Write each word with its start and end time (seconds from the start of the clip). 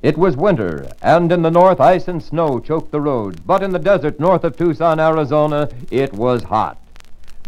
It 0.00 0.16
was 0.16 0.36
winter, 0.36 0.86
and 1.02 1.32
in 1.32 1.42
the 1.42 1.50
north 1.50 1.80
ice 1.80 2.06
and 2.06 2.22
snow 2.22 2.60
choked 2.60 2.92
the 2.92 3.00
roads, 3.00 3.40
but 3.44 3.64
in 3.64 3.72
the 3.72 3.80
desert 3.80 4.20
north 4.20 4.44
of 4.44 4.56
Tucson, 4.56 5.00
Arizona, 5.00 5.68
it 5.90 6.12
was 6.12 6.44
hot. 6.44 6.78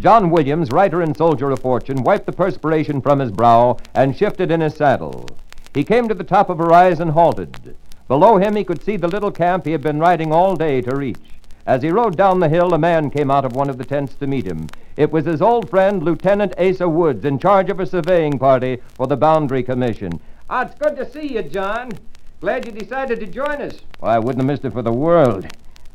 John 0.01 0.31
Williams, 0.31 0.73
writer 0.73 1.01
and 1.01 1.17
soldier 1.17 1.53
of 1.53 1.61
fortune, 1.61 2.03
wiped 2.03 2.27
the 2.27 2.33
perspiration 2.33 3.01
from 3.01 3.21
his 3.21 3.31
brow 3.31 3.77
and 3.95 4.17
shifted 4.17 4.51
in 4.51 4.63
his 4.63 4.75
saddle. 4.75 5.29
He 5.75 5.85
came 5.85 6.09
to 6.09 6.15
the 6.15 6.25
top 6.25 6.51
of 6.51 6.59
a 6.59 6.65
rise 6.65 6.99
and 6.99 7.13
halted. 7.13 7.77
Below 8.09 8.39
him, 8.39 8.57
he 8.57 8.65
could 8.65 8.83
see 8.83 8.97
the 8.97 9.07
little 9.07 9.31
camp 9.31 9.65
he 9.65 9.71
had 9.71 9.83
been 9.83 10.01
riding 10.01 10.33
all 10.33 10.57
day 10.57 10.81
to 10.81 10.97
reach. 10.97 11.21
As 11.67 11.83
he 11.83 11.91
rode 11.91 12.17
down 12.17 12.41
the 12.41 12.49
hill, 12.49 12.75
a 12.75 12.79
man 12.79 13.11
came 13.11 13.31
out 13.31 13.45
of 13.45 13.55
one 13.55 13.71
of 13.71 13.79
the 13.79 13.85
tents 13.85 14.15
to 14.15 14.27
meet 14.27 14.47
him. 14.47 14.67
It 14.97 15.13
was 15.13 15.25
his 15.25 15.41
old 15.41 15.71
friend, 15.71 16.03
Lieutenant 16.03 16.59
Asa 16.59 16.89
Woods, 16.89 17.25
in 17.25 17.39
charge 17.39 17.71
of 17.71 17.79
a 17.79 17.87
surveying 17.87 18.41
party 18.41 18.79
for 18.95 19.07
the 19.07 19.17
Boundary 19.17 19.63
Commission. 19.63 20.19
Ah, 20.49 20.63
it's 20.63 20.75
good 20.75 20.97
to 20.97 21.09
see 21.09 21.35
you, 21.35 21.43
John. 21.43 21.93
Glad 22.41 22.65
you 22.65 22.73
decided 22.73 23.21
to 23.21 23.27
join 23.27 23.61
us. 23.61 23.81
Well, 24.01 24.11
I 24.11 24.19
wouldn't 24.19 24.39
have 24.39 24.47
missed 24.47 24.65
it 24.65 24.73
for 24.73 24.81
the 24.81 24.91
world. 24.91 25.47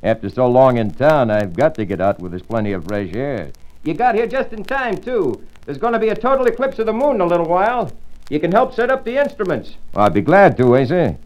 After 0.04 0.30
so 0.30 0.48
long 0.48 0.78
in 0.78 0.92
town, 0.92 1.32
I've 1.32 1.56
got 1.56 1.74
to 1.74 1.86
get 1.86 2.00
out 2.00 2.20
where 2.20 2.30
there's 2.30 2.44
plenty 2.44 2.72
of 2.72 2.86
fresh 2.86 3.16
air. 3.16 3.52
You 3.84 3.96
got 3.96 4.14
here 4.14 4.28
just 4.28 4.54
in 4.54 4.64
time, 4.64 4.98
too. 4.98 5.42
There's 5.66 5.80
going 5.80 5.94
to 5.94 6.00
be 6.00 6.10
a 6.10 6.16
total 6.16 6.46
eclipse 6.46 6.78
of 6.78 6.86
the 6.86 6.94
moon 6.94 7.16
in 7.16 7.22
a 7.22 7.26
little 7.26 7.48
while. 7.48 7.92
You 8.30 8.40
can 8.40 8.52
help 8.52 8.76
set 8.76 8.92
up 8.92 9.04
the 9.04 9.18
instruments. 9.18 9.76
Well, 9.96 10.06
I'd 10.06 10.14
be 10.14 10.22
glad 10.22 10.56
to, 10.58 10.78
eh, 10.78 10.84
Asa. 10.84 11.18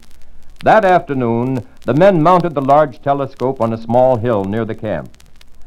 That 0.64 0.86
afternoon, 0.86 1.66
the 1.84 1.92
men 1.92 2.22
mounted 2.22 2.54
the 2.54 2.62
large 2.62 3.02
telescope 3.02 3.60
on 3.60 3.74
a 3.74 3.78
small 3.78 4.16
hill 4.16 4.44
near 4.44 4.64
the 4.64 4.74
camp. 4.74 5.10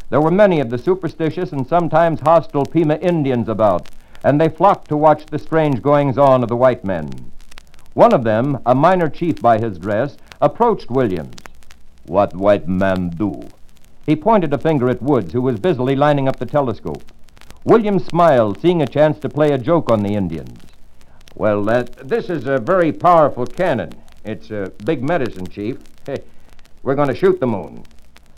There 0.09 0.21
were 0.21 0.31
many 0.31 0.61
of 0.61 0.71
the 0.71 0.79
superstitious 0.79 1.51
and 1.51 1.67
sometimes 1.67 2.21
hostile 2.21 2.65
Pima 2.65 2.95
Indians 2.95 3.47
about, 3.47 3.89
and 4.23 4.41
they 4.41 4.49
flocked 4.49 4.89
to 4.89 4.97
watch 4.97 5.27
the 5.27 5.37
strange 5.37 5.83
goings 5.83 6.17
on 6.17 6.41
of 6.41 6.49
the 6.49 6.55
white 6.55 6.83
men. 6.83 7.31
One 7.93 8.13
of 8.13 8.23
them, 8.23 8.59
a 8.65 8.73
minor 8.73 9.09
chief 9.09 9.41
by 9.41 9.59
his 9.59 9.77
dress, 9.77 10.17
approached 10.41 10.89
Williams. 10.89 11.35
What 12.05 12.35
white 12.35 12.67
man 12.67 13.09
do? 13.09 13.47
He 14.05 14.15
pointed 14.15 14.53
a 14.53 14.57
finger 14.57 14.89
at 14.89 15.01
Woods, 15.01 15.31
who 15.31 15.41
was 15.41 15.59
busily 15.59 15.95
lining 15.95 16.27
up 16.27 16.37
the 16.37 16.45
telescope. 16.45 17.03
Williams 17.63 18.05
smiled, 18.05 18.59
seeing 18.59 18.81
a 18.81 18.87
chance 18.87 19.19
to 19.19 19.29
play 19.29 19.51
a 19.51 19.57
joke 19.57 19.89
on 19.89 20.03
the 20.03 20.15
Indians. 20.15 20.59
Well, 21.35 21.69
uh, 21.69 21.83
this 22.03 22.29
is 22.29 22.45
a 22.45 22.57
very 22.57 22.91
powerful 22.91 23.45
cannon. 23.45 23.93
It's 24.25 24.51
a 24.51 24.71
big 24.83 25.03
medicine, 25.03 25.47
Chief. 25.47 25.77
Hey, 26.05 26.23
we're 26.81 26.95
going 26.95 27.07
to 27.07 27.15
shoot 27.15 27.39
the 27.39 27.47
moon. 27.47 27.83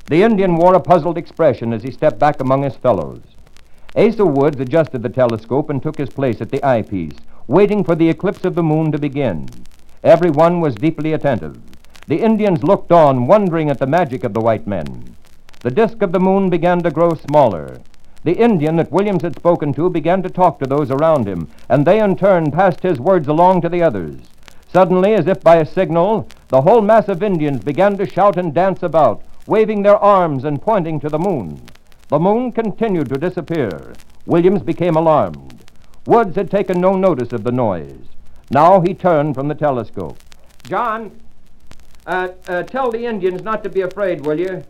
The 0.08 0.22
Indian 0.22 0.56
wore 0.56 0.76
a 0.76 0.80
puzzled 0.80 1.18
expression 1.18 1.74
as 1.74 1.82
he 1.82 1.92
stepped 1.92 2.20
back 2.20 2.40
among 2.40 2.64
his 2.64 2.76
fellows. 2.76 3.22
Asa 3.96 4.26
Woods 4.26 4.60
adjusted 4.60 5.04
the 5.04 5.10
telescope 5.10 5.70
and 5.70 5.82
took 5.82 5.98
his 5.98 6.10
place 6.10 6.42
at 6.42 6.52
the 6.52 6.62
eyepiece, 6.64 7.16
waiting 7.48 7.82
for 7.82 7.96
the 7.96 8.10
eclipse 8.10 8.44
of 8.44 8.54
the 8.54 8.64
moon 8.64 8.92
to 8.92 8.98
begin. 8.98 9.48
Everyone 10.04 10.60
was 10.60 10.76
deeply 10.76 11.14
attentive. 11.14 11.58
The 12.08 12.22
Indians 12.22 12.62
looked 12.62 12.92
on, 12.92 13.26
wondering 13.26 13.70
at 13.70 13.80
the 13.80 13.88
magic 13.88 14.26
of 14.26 14.34
the 14.34 14.42
white 14.42 14.68
men. 14.68 15.16
The 15.62 15.72
disk 15.72 16.02
of 16.02 16.12
the 16.12 16.20
moon 16.20 16.50
began 16.50 16.84
to 16.84 16.92
grow 16.92 17.14
smaller. 17.14 17.80
The 18.26 18.34
Indian 18.34 18.76
that 18.76 18.92
Williams 18.92 19.22
had 19.22 19.36
spoken 19.36 19.74
to 19.76 19.90
began 19.90 20.22
to 20.24 20.30
talk 20.30 20.60
to 20.60 20.68
those 20.68 20.92
around 20.92 21.26
him, 21.26 21.48
and 21.70 21.86
they 21.86 22.02
in 22.02 22.18
turn 22.18 22.52
passed 22.52 22.82
his 22.82 23.00
words 23.00 23.28
along 23.30 23.62
to 23.62 23.70
the 23.70 23.82
others. 23.82 24.16
Suddenly, 24.74 25.14
as 25.14 25.26
if 25.26 25.42
by 25.42 25.56
a 25.56 25.66
signal, 25.66 26.28
the 26.50 26.62
whole 26.62 26.82
mass 26.82 27.08
of 27.08 27.24
Indians 27.24 27.64
began 27.64 27.98
to 27.98 28.10
shout 28.10 28.36
and 28.38 28.54
dance 28.54 28.84
about, 28.84 29.24
waving 29.48 29.84
their 29.84 29.98
arms 29.98 30.44
and 30.44 30.62
pointing 30.62 31.00
to 31.00 31.08
the 31.08 31.20
moon. 31.20 31.62
The 32.08 32.20
moon 32.20 32.52
continued 32.52 33.10
to 33.10 33.18
disappear. 33.18 33.94
Williams 34.28 34.62
became 34.62 34.96
alarmed. 34.96 35.64
Woods 36.06 36.36
had 36.36 36.52
taken 36.52 36.80
no 36.80 36.96
notice 36.96 37.34
of 37.34 37.44
the 37.44 37.52
noise. 37.52 38.06
Now 38.52 38.82
he 38.82 38.94
turned 38.94 39.34
from 39.34 39.48
the 39.48 39.56
telescope. 39.56 40.18
John, 40.64 41.20
uh, 42.06 42.30
uh, 42.48 42.64
tell 42.64 42.92
the 42.92 43.06
Indians 43.06 43.42
not 43.42 43.64
to 43.64 43.70
be 43.70 43.82
afraid, 43.82 44.24
will 44.24 44.40
you? 44.40 44.64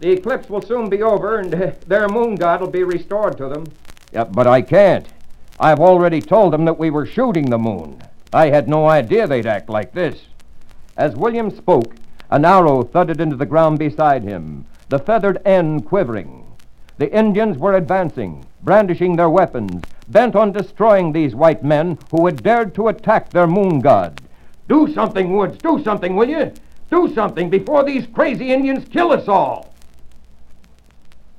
The 0.00 0.10
eclipse 0.12 0.48
will 0.48 0.62
soon 0.62 0.88
be 0.88 1.02
over, 1.02 1.38
and 1.38 1.54
uh, 1.54 1.72
their 1.86 2.08
moon 2.08 2.34
god 2.34 2.62
will 2.62 2.70
be 2.70 2.82
restored 2.82 3.36
to 3.36 3.48
them. 3.48 3.66
Yeah, 4.12 4.24
but 4.24 4.46
I 4.46 4.62
can't. 4.62 5.06
I've 5.60 5.80
already 5.80 6.20
told 6.20 6.52
them 6.52 6.64
that 6.64 6.78
we 6.78 6.90
were 6.90 7.06
shooting 7.06 7.50
the 7.50 7.58
moon. 7.58 8.00
I 8.32 8.48
had 8.48 8.68
no 8.68 8.88
idea 8.88 9.26
they'd 9.26 9.46
act 9.46 9.68
like 9.68 9.92
this. 9.92 10.22
As 10.96 11.14
William 11.14 11.54
spoke, 11.54 11.94
an 12.30 12.44
arrow 12.44 12.82
thudded 12.82 13.20
into 13.20 13.36
the 13.36 13.46
ground 13.46 13.78
beside 13.78 14.22
him, 14.22 14.66
the 14.88 14.98
feathered 14.98 15.40
end 15.44 15.84
quivering. 15.84 16.44
The 16.96 17.12
Indians 17.12 17.58
were 17.58 17.74
advancing, 17.74 18.44
brandishing 18.62 19.16
their 19.16 19.28
weapons, 19.28 19.82
bent 20.08 20.36
on 20.36 20.52
destroying 20.52 21.12
these 21.12 21.34
white 21.34 21.64
men 21.64 21.98
who 22.10 22.26
had 22.26 22.42
dared 22.42 22.74
to 22.76 22.88
attack 22.88 23.30
their 23.30 23.48
moon 23.48 23.80
god. 23.80 24.20
Do 24.68 24.92
something, 24.94 25.34
Woods. 25.34 25.58
Do 25.58 25.82
something, 25.82 26.14
will 26.14 26.28
you? 26.28 26.52
Do 26.90 27.12
something 27.12 27.50
before 27.50 27.82
these 27.82 28.06
crazy 28.06 28.52
Indians 28.52 28.88
kill 28.88 29.10
us 29.12 29.26
all. 29.26 29.74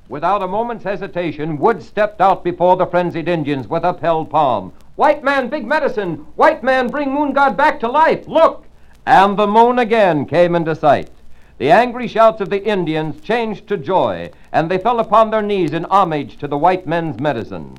Without 0.08 0.42
a 0.42 0.46
moment's 0.46 0.84
hesitation, 0.84 1.58
Woods 1.58 1.86
stepped 1.86 2.20
out 2.20 2.44
before 2.44 2.76
the 2.76 2.86
frenzied 2.86 3.26
Indians 3.26 3.66
with 3.66 3.82
upheld 3.82 4.30
palm. 4.30 4.72
White 4.94 5.24
man, 5.24 5.48
big 5.48 5.66
medicine! 5.66 6.26
White 6.36 6.62
man, 6.62 6.88
bring 6.88 7.12
Moon 7.12 7.32
God 7.32 7.56
back 7.56 7.80
to 7.80 7.88
life! 7.88 8.28
Look! 8.28 8.66
And 9.06 9.36
the 9.36 9.46
moon 9.46 9.78
again 9.78 10.26
came 10.26 10.54
into 10.54 10.74
sight. 10.74 11.10
The 11.58 11.70
angry 11.70 12.06
shouts 12.06 12.40
of 12.40 12.50
the 12.50 12.62
Indians 12.62 13.20
changed 13.22 13.66
to 13.68 13.78
joy, 13.78 14.30
and 14.52 14.70
they 14.70 14.78
fell 14.78 15.00
upon 15.00 15.30
their 15.30 15.42
knees 15.42 15.72
in 15.72 15.84
homage 15.84 16.36
to 16.38 16.48
the 16.48 16.58
white 16.58 16.86
men's 16.86 17.18
medicine. 17.18 17.76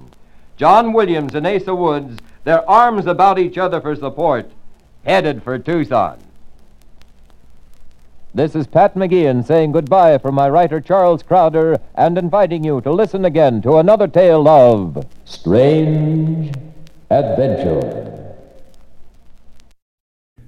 John 0.55 0.93
Williams 0.93 1.35
and 1.35 1.45
Asa 1.45 1.75
Woods, 1.75 2.17
their 2.43 2.67
arms 2.67 3.05
about 3.05 3.37
each 3.37 3.57
other 3.57 3.79
for 3.79 3.95
support, 3.95 4.49
headed 5.05 5.43
for 5.43 5.59
Tucson. 5.59 6.17
This 8.33 8.55
is 8.55 8.67
Pat 8.67 8.95
McGeehan 8.95 9.45
saying 9.45 9.71
goodbye 9.71 10.17
from 10.17 10.35
my 10.35 10.49
writer 10.49 10.81
Charles 10.81 11.23
Crowder 11.23 11.77
and 11.95 12.17
inviting 12.17 12.63
you 12.63 12.81
to 12.81 12.91
listen 12.91 13.25
again 13.25 13.61
to 13.61 13.77
another 13.77 14.07
tale 14.07 14.47
of 14.47 15.05
Strange 15.25 16.53
Adventure. 17.09 18.16